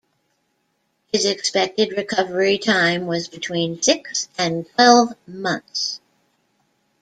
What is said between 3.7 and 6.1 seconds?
six and twelve months.